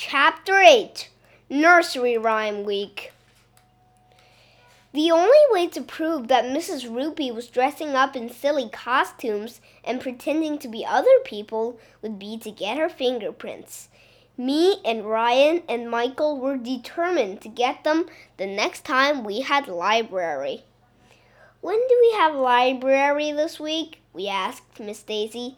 Chapter 0.00 0.60
8 0.60 1.10
Nursery 1.50 2.16
Rhyme 2.16 2.62
Week. 2.62 3.10
The 4.92 5.10
only 5.10 5.44
way 5.50 5.66
to 5.70 5.82
prove 5.82 6.28
that 6.28 6.44
Mrs. 6.44 6.88
Roopy 6.88 7.34
was 7.34 7.48
dressing 7.48 7.96
up 7.96 8.14
in 8.14 8.30
silly 8.30 8.68
costumes 8.68 9.60
and 9.82 10.00
pretending 10.00 10.56
to 10.60 10.68
be 10.68 10.86
other 10.86 11.18
people 11.24 11.80
would 12.00 12.16
be 12.16 12.38
to 12.38 12.52
get 12.52 12.78
her 12.78 12.88
fingerprints. 12.88 13.88
Me 14.36 14.76
and 14.84 15.04
Ryan 15.04 15.64
and 15.68 15.90
Michael 15.90 16.38
were 16.38 16.56
determined 16.56 17.40
to 17.40 17.48
get 17.48 17.82
them 17.82 18.06
the 18.36 18.46
next 18.46 18.84
time 18.84 19.24
we 19.24 19.40
had 19.40 19.66
library. 19.66 20.62
When 21.60 21.80
do 21.88 21.98
we 22.00 22.12
have 22.16 22.36
library 22.36 23.32
this 23.32 23.58
week? 23.58 24.00
we 24.12 24.28
asked 24.28 24.78
Miss 24.78 25.02
Daisy. 25.02 25.56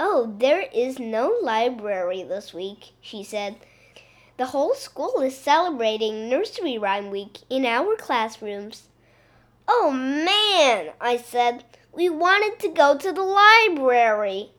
Oh, 0.00 0.34
there 0.38 0.66
is 0.74 0.98
no 0.98 1.32
library 1.40 2.24
this 2.24 2.52
week, 2.52 2.92
she 3.00 3.22
said. 3.22 3.56
The 4.36 4.46
whole 4.46 4.74
school 4.74 5.20
is 5.20 5.36
celebrating 5.36 6.28
Nursery 6.28 6.76
Rhyme 6.76 7.10
Week 7.10 7.38
in 7.48 7.64
our 7.64 7.94
classrooms. 7.94 8.88
Oh 9.68 9.92
man, 9.92 10.92
I 11.00 11.16
said. 11.16 11.64
We 11.92 12.08
wanted 12.08 12.58
to 12.58 12.68
go 12.68 12.98
to 12.98 13.12
the 13.12 13.22
library. 13.22 14.50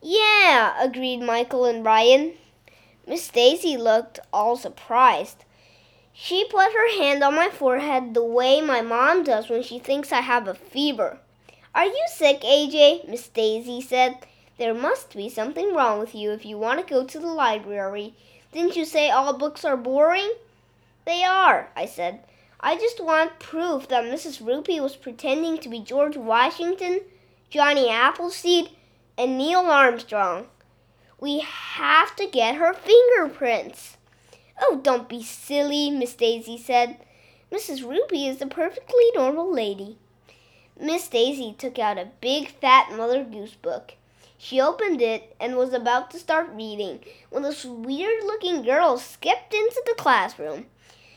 Yeah, 0.00 0.74
agreed 0.82 1.20
Michael 1.20 1.66
and 1.66 1.84
Ryan. 1.84 2.32
Miss 3.06 3.28
Daisy 3.28 3.76
looked 3.76 4.20
all 4.32 4.56
surprised. 4.56 5.44
She 6.14 6.46
put 6.48 6.72
her 6.72 6.98
hand 6.98 7.22
on 7.22 7.34
my 7.34 7.50
forehead 7.50 8.14
the 8.14 8.24
way 8.24 8.62
my 8.62 8.80
mom 8.80 9.22
does 9.22 9.50
when 9.50 9.62
she 9.62 9.78
thinks 9.78 10.12
I 10.12 10.22
have 10.22 10.48
a 10.48 10.54
fever. 10.54 11.18
Are 11.74 11.84
you 11.84 12.04
sick, 12.08 12.40
AJ? 12.40 13.06
Miss 13.06 13.28
Daisy 13.28 13.82
said. 13.82 14.16
There 14.58 14.72
must 14.72 15.14
be 15.14 15.28
something 15.28 15.74
wrong 15.74 15.98
with 15.98 16.14
you 16.14 16.32
if 16.32 16.46
you 16.46 16.56
want 16.56 16.80
to 16.80 16.94
go 16.94 17.04
to 17.04 17.18
the 17.18 17.26
library. 17.26 18.14
Didn't 18.52 18.74
you 18.74 18.86
say 18.86 19.10
all 19.10 19.36
books 19.36 19.64
are 19.66 19.76
boring? 19.76 20.32
They 21.04 21.22
are, 21.22 21.68
I 21.76 21.84
said. 21.84 22.20
I 22.58 22.76
just 22.76 23.04
want 23.04 23.38
proof 23.38 23.86
that 23.88 24.04
Mrs. 24.04 24.40
Roopy 24.40 24.80
was 24.80 24.96
pretending 24.96 25.58
to 25.58 25.68
be 25.68 25.80
George 25.80 26.16
Washington, 26.16 27.02
Johnny 27.50 27.90
Appleseed, 27.90 28.70
and 29.18 29.36
Neil 29.36 29.60
Armstrong. 29.60 30.46
We 31.20 31.40
have 31.40 32.16
to 32.16 32.26
get 32.26 32.54
her 32.54 32.72
fingerprints. 32.72 33.98
Oh, 34.60 34.80
don't 34.82 35.08
be 35.08 35.22
silly, 35.22 35.90
Miss 35.90 36.14
Daisy 36.14 36.56
said. 36.56 36.96
Mrs. 37.52 37.82
Roopy 37.84 38.26
is 38.26 38.40
a 38.40 38.46
perfectly 38.46 39.10
normal 39.14 39.52
lady. 39.52 39.98
Miss 40.80 41.08
Daisy 41.08 41.54
took 41.56 41.78
out 41.78 41.98
a 41.98 42.08
big 42.22 42.48
fat 42.48 42.90
Mother 42.90 43.22
Goose 43.22 43.54
book. 43.54 43.92
She 44.38 44.60
opened 44.60 45.00
it 45.00 45.34
and 45.40 45.56
was 45.56 45.72
about 45.72 46.10
to 46.10 46.18
start 46.18 46.50
reading 46.52 47.00
when 47.30 47.42
this 47.42 47.64
weird 47.64 48.22
looking 48.24 48.62
girl 48.62 48.98
skipped 48.98 49.54
into 49.54 49.82
the 49.86 49.94
classroom. 49.94 50.66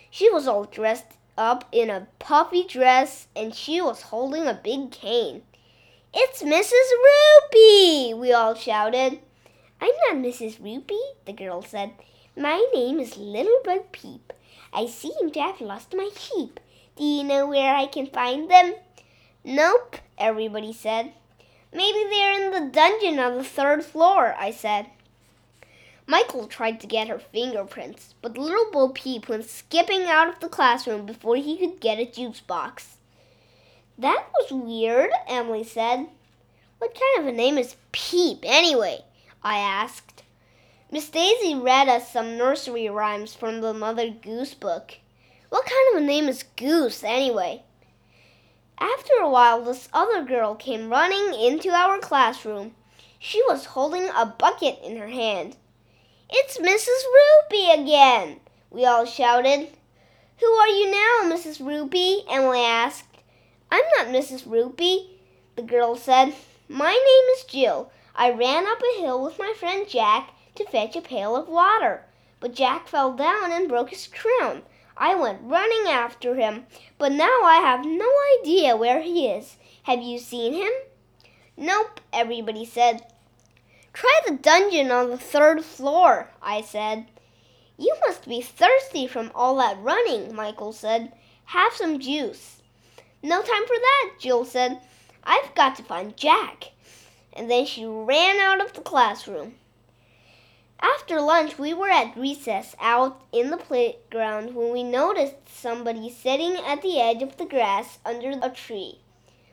She 0.10 0.30
was 0.30 0.48
all 0.48 0.64
dressed 0.64 1.18
up 1.38 1.66
in 1.72 1.90
a 1.90 2.08
puffy 2.20 2.64
dress 2.64 3.28
and 3.36 3.54
she 3.54 3.82
was 3.82 4.04
holding 4.04 4.48
a 4.48 4.54
big 4.54 4.92
cane. 4.92 5.44
It's 6.14 6.42
Mrs. 6.42 6.74
Roopy! 7.06 8.18
We 8.18 8.34
all 8.34 8.56
shouted. 8.56 9.20
I'm 9.82 9.92
not 10.08 10.26
Mrs. 10.26 10.60
Roopy, 10.60 11.00
the 11.26 11.34
girl 11.34 11.62
said. 11.62 11.92
My 12.36 12.66
name 12.74 13.00
is 13.00 13.18
Little 13.18 13.60
Bo 13.64 13.86
Peep. 13.92 14.34
I 14.74 14.86
seem 14.88 15.32
to 15.32 15.42
have 15.42 15.62
lost 15.62 15.94
my 15.94 16.10
sheep. 16.16 16.60
Do 16.96 17.04
you 17.04 17.24
know 17.24 17.48
where 17.48 17.76
I 17.76 17.86
can 17.86 18.08
find 18.08 18.50
them? 18.50 18.76
Nope, 19.44 19.98
everybody 20.18 20.74
said. 20.74 21.14
Maybe 21.72 22.04
they're 22.10 22.34
in 22.34 22.52
the 22.52 22.72
dungeon 22.72 23.20
on 23.20 23.38
the 23.38 23.44
third 23.44 23.84
floor, 23.84 24.36
I 24.40 24.52
said. 24.52 24.88
Michael 26.08 26.48
tried 26.48 26.80
to 26.82 26.88
get 26.88 27.08
her 27.08 27.20
fingerprints, 27.20 28.16
but 28.24 28.38
little 28.38 28.72
Bo 28.72 28.90
Peep 28.90 29.30
went 29.30 29.46
skipping 29.46 30.06
out 30.06 30.28
of 30.28 30.40
the 30.40 30.50
classroom 30.50 31.06
before 31.06 31.36
he 31.36 31.58
could 31.58 31.80
get 31.80 32.00
a 32.00 32.06
juice 32.06 32.40
box. 32.40 32.98
That 33.98 34.26
was 34.34 34.52
weird, 34.52 35.12
Emily 35.28 35.64
said. 35.64 36.08
What 36.80 36.98
kind 37.00 37.20
of 37.20 37.32
a 37.32 37.38
name 37.38 37.58
is 37.60 37.76
Peep, 37.92 38.40
anyway? 38.44 39.04
I 39.44 39.60
asked. 39.60 40.24
Miss 40.92 41.10
Daisy 41.10 41.54
read 41.54 41.88
us 41.88 42.12
some 42.12 42.36
nursery 42.36 42.90
rhymes 42.90 43.36
from 43.36 43.62
the 43.62 43.74
Mother 43.74 44.10
Goose 44.10 44.56
book. 44.56 44.96
What 45.50 45.66
kind 45.66 45.96
of 45.96 46.02
a 46.02 46.06
name 46.06 46.28
is 46.28 46.44
Goose, 46.56 47.04
anyway? 47.04 47.62
After 48.80 49.14
a 49.16 49.30
while, 49.30 49.62
this 49.62 49.90
other 49.92 50.24
girl 50.24 50.56
came 50.56 50.90
running 50.90 51.34
into 51.34 51.70
our 51.70 52.00
classroom. 52.00 52.76
She 53.20 53.44
was 53.44 53.66
holding 53.66 54.08
a 54.10 54.26
bucket 54.26 54.80
in 54.82 54.96
her 54.98 55.10
hand. 55.10 55.58
It's 56.30 56.58
Mrs. 56.58 57.04
Roopy 57.14 57.74
again! 57.74 58.40
We 58.72 58.86
all 58.86 59.06
shouted. 59.06 59.68
Who 60.40 60.48
are 60.48 60.68
you 60.70 60.90
now, 60.90 61.36
Mrs. 61.36 61.60
Roopy? 61.60 62.24
Emily 62.30 62.62
asked. 62.62 63.18
I'm 63.70 63.84
not 63.98 64.08
Mrs. 64.08 64.48
Roopy, 64.48 65.10
the 65.58 65.62
girl 65.62 65.98
said. 65.98 66.34
My 66.70 66.92
name 66.92 67.36
is 67.36 67.44
Jill. 67.44 67.92
I 68.16 68.32
ran 68.32 68.66
up 68.66 68.82
a 68.82 69.02
hill 69.02 69.22
with 69.22 69.40
my 69.40 69.54
friend 69.60 69.90
Jack 69.90 70.30
to 70.56 70.66
fetch 70.66 70.96
a 70.96 71.02
pail 71.02 71.36
of 71.36 71.50
water, 71.50 72.06
but 72.40 72.54
Jack 72.54 72.88
fell 72.88 73.12
down 73.12 73.52
and 73.52 73.68
broke 73.68 73.90
his 73.90 74.08
crown. 74.08 74.64
I 75.00 75.16
went 75.16 75.40
running 75.44 75.90
after 75.90 76.36
him, 76.36 76.66
but 76.98 77.14
now 77.14 77.44
I 77.44 77.62
have 77.64 77.86
no 77.86 78.12
idea 78.42 78.76
where 78.76 79.02
he 79.02 79.30
is. 79.30 79.56
Have 79.84 80.02
you 80.02 80.20
seen 80.20 80.54
him? 80.54 80.72
Nope, 81.56 82.02
everybody 82.12 82.66
said. 82.66 83.06
Try 83.94 84.20
the 84.28 84.36
dungeon 84.36 84.92
on 84.92 85.10
the 85.10 85.18
third 85.18 85.64
floor, 85.64 86.30
I 86.42 86.62
said. 86.62 87.06
You 87.78 87.96
must 88.06 88.28
be 88.28 88.42
thirsty 88.42 89.08
from 89.08 89.32
all 89.34 89.56
that 89.56 89.82
running, 89.82 90.36
Michael 90.36 90.74
said. 90.74 91.14
Have 91.46 91.72
some 91.72 92.00
juice. 92.00 92.62
No 93.24 93.42
time 93.42 93.66
for 93.68 93.78
that, 93.78 94.16
Jill 94.20 94.44
said. 94.44 94.82
I've 95.24 95.56
got 95.56 95.78
to 95.78 95.84
find 95.84 96.18
Jack. 96.18 96.72
And 97.32 97.50
then 97.50 97.66
she 97.66 97.86
ran 97.86 98.38
out 98.38 98.60
of 98.60 98.74
the 98.74 98.82
classroom. 98.82 99.56
After 100.82 101.20
lunch, 101.20 101.58
we 101.58 101.74
were 101.74 101.90
at 101.90 102.16
recess 102.16 102.74
out 102.80 103.22
in 103.34 103.50
the 103.50 103.58
playground 103.58 104.56
when 104.56 104.72
we 104.72 104.82
noticed 104.82 105.36
somebody 105.48 106.10
sitting 106.10 106.56
at 106.56 106.82
the 106.82 107.02
edge 107.02 107.22
of 107.22 107.36
the 107.36 107.46
grass 107.46 108.00
under 108.06 108.40
a 108.42 108.50
tree. 108.50 109.00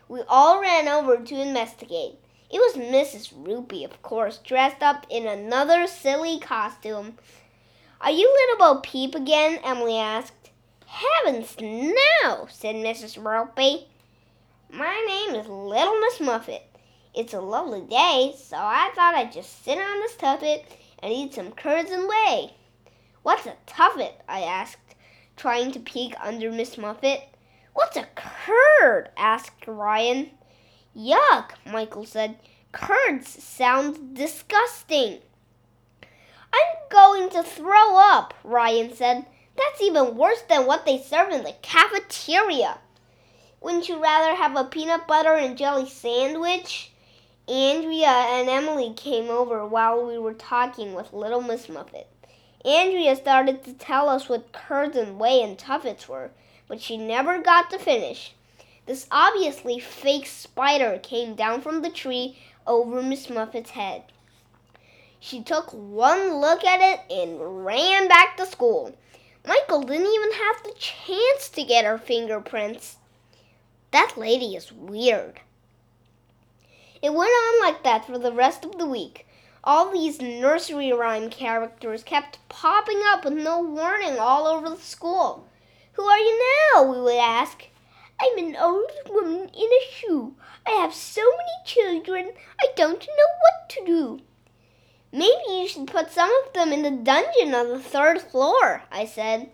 We 0.09 0.22
all 0.28 0.60
ran 0.60 0.86
over 0.86 1.16
to 1.16 1.41
investigate. 1.41 2.20
It 2.48 2.59
was 2.59 2.75
Mrs. 2.75 3.34
Roopy, 3.34 3.84
of 3.84 4.03
course, 4.03 4.38
dressed 4.38 4.82
up 4.82 5.04
in 5.10 5.26
another 5.26 5.88
silly 5.88 6.38
costume. 6.38 7.19
Are 8.00 8.12
you 8.12 8.32
little 8.32 8.75
Bo 8.75 8.81
Peep 8.82 9.16
again? 9.16 9.59
Emily 9.65 9.98
asked. 9.98 10.50
Heavens, 10.86 11.56
no, 11.60 12.47
said 12.48 12.76
Mrs. 12.76 13.19
Roopy. 13.20 13.86
My 14.70 15.04
name 15.09 15.41
is 15.41 15.48
Little 15.48 15.98
Miss 15.98 16.20
Muffet. 16.20 16.62
It's 17.15 17.34
a 17.34 17.41
lovely 17.41 17.81
day, 17.81 18.36
so 18.38 18.56
I 18.56 18.92
thought 18.94 19.15
I'd 19.16 19.32
just 19.32 19.65
sit 19.65 19.78
on 19.78 20.00
this 20.00 20.15
tuffet 20.15 20.65
and 21.03 21.12
eat 21.12 21.34
some 21.34 21.53
curds 21.53 21.91
and 21.91 22.09
whey. 22.09 22.55
What's 23.23 23.47
a 23.47 23.57
tuffet? 23.67 24.15
I 24.29 24.41
asked, 24.43 24.95
trying 25.37 25.73
to 25.73 25.81
peek 25.81 26.15
under 26.21 26.51
Miss 26.51 26.79
Muffet. 26.79 27.29
What's 27.75 27.97
a 27.97 28.07
curd? 28.15 29.11
asked 29.17 29.67
Ryan. 29.67 30.31
Yuck, 30.97 31.51
Michael 31.67 32.07
said. 32.07 32.39
Curds 32.73 33.43
sound 33.43 34.15
disgusting. 34.15 35.21
I'm 36.53 36.89
going 36.91 37.31
to 37.31 37.43
throw 37.43 37.97
up, 37.97 38.34
Ryan 38.45 38.95
said. 38.95 39.27
That's 39.57 39.83
even 39.83 40.17
worse 40.17 40.43
than 40.49 40.67
what 40.67 40.87
they 40.87 40.99
serve 40.99 41.31
in 41.33 41.45
the 41.45 41.55
cafeteria. 41.63 42.78
Wouldn't 43.61 43.89
you 43.89 44.01
rather 44.03 44.34
have 44.34 44.57
a 44.57 44.65
peanut 44.65 45.07
butter 45.07 45.34
and 45.34 45.59
jelly 45.59 45.89
sandwich? 45.89 46.93
Andrea 47.49 48.09
and 48.09 48.49
Emily 48.49 48.93
came 48.93 49.31
over 49.31 49.65
while 49.65 50.05
we 50.05 50.19
were 50.19 50.34
talking 50.34 50.95
with 50.95 51.12
little 51.12 51.41
Miss 51.41 51.69
Muffet. 51.69 52.09
Andrea 52.65 53.15
started 53.15 53.63
to 53.63 53.72
tell 53.72 54.09
us 54.09 54.28
what 54.28 54.51
curds 54.51 54.97
and 54.97 55.21
whey 55.21 55.43
and 55.43 55.57
tuffets 55.57 56.09
were, 56.09 56.33
but 56.66 56.81
she 56.81 56.97
never 56.97 57.41
got 57.41 57.71
to 57.71 57.78
finish. 57.78 58.34
This 58.87 59.07
obviously 59.13 59.78
fake 59.78 60.27
spider 60.27 60.98
came 61.01 61.37
down 61.37 61.60
from 61.60 61.83
the 61.83 61.91
tree 61.91 62.37
over 62.66 63.01
Miss 63.01 63.31
Muffet's 63.31 63.71
head. 63.71 64.03
She 65.21 65.41
took 65.41 65.72
one 65.72 66.41
look 66.41 66.65
at 66.65 66.81
it 66.81 67.01
and 67.13 67.65
ran 67.65 68.09
back 68.09 68.37
to 68.39 68.47
school. 68.47 68.97
Michael 69.47 69.83
didn't 69.83 70.13
even 70.13 70.33
have 70.33 70.63
the 70.65 70.75
chance 70.78 71.49
to 71.51 71.63
get 71.63 71.84
her 71.84 71.99
fingerprints. 71.99 72.97
That 73.92 74.15
lady 74.16 74.57
is 74.57 74.72
weird. 74.72 75.41
It 77.06 77.14
went 77.14 77.30
on 77.30 77.60
like 77.60 77.84
that 77.84 78.04
for 78.04 78.18
the 78.18 78.32
rest 78.32 78.64
of 78.64 78.78
the 78.78 78.86
week. 78.86 79.28
All 79.62 79.92
these 79.92 80.20
nursery 80.20 80.92
rhyme 80.92 81.30
characters 81.30 82.03
kept 82.03 82.41
popping 82.48 83.00
up 83.06 83.24
with 83.24 83.34
no 83.34 83.62
warning 83.62 84.18
all 84.18 84.48
over 84.48 84.68
the 84.68 84.76
school. 84.82 85.47
Who 85.92 86.03
are 86.03 86.18
you 86.18 86.44
now? 86.74 86.82
we 86.82 87.00
would 87.00 87.14
ask. 87.14 87.68
I'm 88.20 88.36
an 88.38 88.56
old 88.56 88.91
woman 89.08 89.48
in 89.54 89.70
a 89.70 89.92
shoe. 89.92 90.34
I 90.66 90.70
have 90.70 90.92
so 90.92 91.22
many 91.22 91.64
children, 91.64 92.32
I 92.60 92.70
don't 92.74 92.98
know 92.98 93.30
what 93.41 93.68
to 93.68 93.84
do. 93.84 94.20
Maybe 95.12 95.60
you 95.60 95.68
should 95.68 95.86
put 95.86 96.10
some 96.10 96.32
of 96.44 96.54
them 96.54 96.72
in 96.72 96.82
the 96.82 96.91
dungeon 96.91 97.54
on 97.54 97.68
the 97.68 97.78
third 97.78 98.20
floor, 98.20 98.82
I 98.91 99.06
said. 99.06 99.50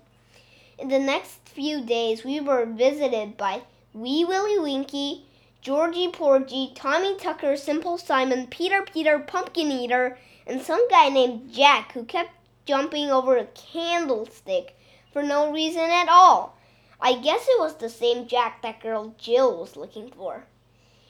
In 0.79 0.89
the 0.89 0.99
next 0.99 1.47
few 1.51 1.83
days, 1.83 2.25
we 2.25 2.41
were 2.41 2.65
visited 2.65 3.37
by 3.37 3.61
Wee 3.93 4.25
Willie 4.25 4.59
Winkie, 4.59 5.27
Georgie 5.63 6.09
Porgy, 6.09 6.73
Tommy 6.75 7.17
Tucker, 7.17 7.57
Simple 7.57 7.97
Simon, 7.97 8.49
Peter 8.49 8.83
Peter, 8.83 9.21
Pumpkin 9.21 9.71
Eater, 9.71 10.19
and 10.45 10.61
some 10.61 10.89
guy 10.89 11.09
named 11.09 11.53
Jack 11.53 11.93
who 11.93 12.05
kept 12.05 12.33
jumping 12.65 13.13
over 13.13 13.37
a 13.37 13.45
candlestick 13.45 14.77
for 15.13 15.23
no 15.23 15.53
reason 15.53 15.83
at 15.83 16.09
all. 16.09 16.59
I 17.01 17.15
guess 17.15 17.47
it 17.49 17.61
was 17.61 17.77
the 17.77 17.89
same 17.89 18.27
Jack 18.27 18.61
that 18.63 18.81
girl 18.81 19.15
Jill 19.19 19.61
was 19.61 19.77
looking 19.77 20.11
for. 20.11 20.43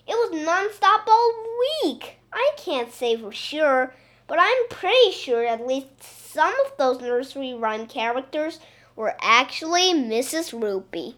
It 0.06 0.12
was 0.12 0.32
nonstop 0.34 1.06
all 1.06 1.34
week. 1.82 2.19
I 2.31 2.52
can't 2.58 2.93
say 2.93 3.16
for 3.16 3.32
sure, 3.32 3.94
but 4.26 4.37
I'm 4.38 4.69
pretty 4.69 5.12
sure 5.12 5.46
at 5.46 5.66
least 5.66 6.02
some 6.02 6.54
of 6.66 6.76
those 6.76 7.00
nursery 7.00 7.54
rhyme 7.54 7.87
characters 7.87 8.60
were 8.96 9.16
actually 9.22 9.94
Mrs. 9.94 10.52
Roopy. 10.52 11.14